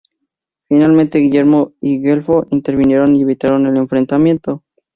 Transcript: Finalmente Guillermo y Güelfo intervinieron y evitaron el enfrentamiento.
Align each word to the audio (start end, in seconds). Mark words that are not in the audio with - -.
Finalmente 0.67 1.19
Guillermo 1.19 1.73
y 1.79 1.99
Güelfo 2.01 2.47
intervinieron 2.49 3.15
y 3.15 3.21
evitaron 3.21 3.67
el 3.67 3.77
enfrentamiento. 3.77 4.63